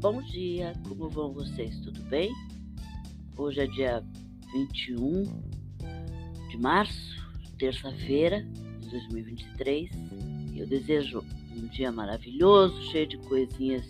[0.00, 1.78] Bom dia, como vão vocês?
[1.80, 2.32] Tudo bem?
[3.36, 4.02] Hoje é dia
[4.50, 5.24] 21
[6.48, 7.22] de março,
[7.58, 8.40] terça-feira
[8.80, 9.90] de 2023.
[10.56, 11.22] Eu desejo
[11.54, 13.84] um dia maravilhoso, cheio de coisinhas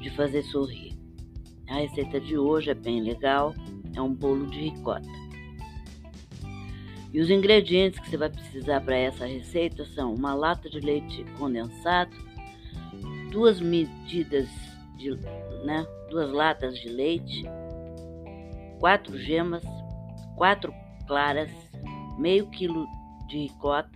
[0.00, 0.94] de fazer sorrir.
[1.68, 3.54] A receita de hoje é bem legal,
[3.94, 5.06] é um bolo de ricota.
[7.12, 11.26] E os ingredientes que você vai precisar para essa receita são uma lata de leite
[11.36, 12.16] condensado,
[13.30, 14.48] duas medidas
[15.00, 15.16] de,
[15.64, 17.42] né, duas latas de leite,
[18.78, 19.64] quatro gemas,
[20.36, 20.72] quatro
[21.06, 21.50] claras,
[22.18, 22.86] meio quilo
[23.26, 23.90] de ricota,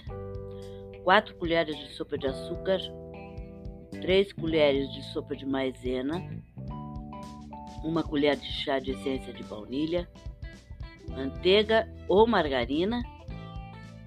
[1.02, 2.78] quatro colheres de sopa de açúcar,
[4.00, 6.22] três colheres de sopa de maisena,
[7.84, 10.08] uma colher de chá de essência de baunilha,
[11.10, 13.02] manteiga ou margarina,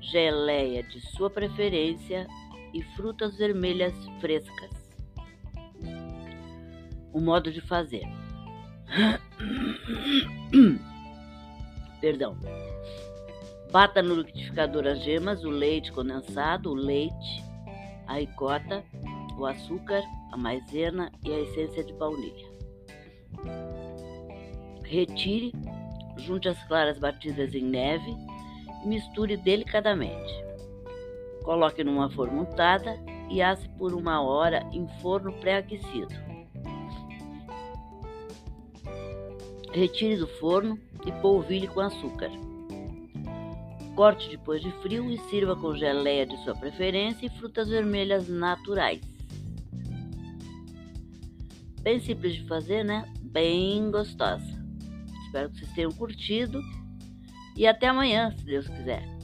[0.02, 2.28] geleia de sua preferência
[2.73, 4.77] e frutas vermelhas frescas.
[7.18, 8.04] O modo de fazer.
[12.00, 12.38] Perdão.
[13.72, 17.44] Bata no liquidificador as gemas, o leite condensado, o leite,
[18.06, 18.84] a ricota,
[19.36, 22.52] o açúcar, a maisena e a essência de baunilha.
[24.84, 25.52] Retire
[26.18, 28.16] Junte as claras batidas em neve
[28.84, 30.46] e misture delicadamente.
[31.44, 32.96] Coloque numa forma untada
[33.28, 36.37] e asse por uma hora em forno pré-aquecido.
[39.78, 42.31] Retire do forno e polvilhe com açúcar.
[43.95, 49.00] Corte depois de frio e sirva com geleia de sua preferência e frutas vermelhas naturais.
[51.81, 53.08] Bem simples de fazer, né?
[53.22, 54.44] Bem gostosa.
[55.28, 56.59] Espero que vocês tenham curtido
[57.56, 59.17] e até amanhã, se Deus quiser.